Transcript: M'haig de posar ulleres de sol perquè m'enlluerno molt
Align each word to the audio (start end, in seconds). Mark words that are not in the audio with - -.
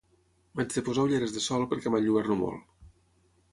M'haig 0.59 0.73
de 0.77 0.83
posar 0.87 1.05
ulleres 1.09 1.35
de 1.35 1.45
sol 1.49 1.67
perquè 1.75 1.93
m'enlluerno 1.97 2.41
molt 2.43 2.91